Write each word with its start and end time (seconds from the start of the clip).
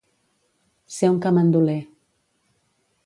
Ser 0.95 1.09
un 1.15 1.19
camanduler. 1.25 1.79